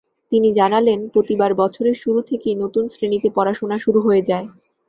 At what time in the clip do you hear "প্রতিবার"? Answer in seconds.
1.13-1.51